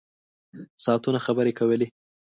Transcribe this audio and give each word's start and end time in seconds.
ساعتونه 0.83 1.19
خبرې 1.25 1.51
کولې. 1.59 1.87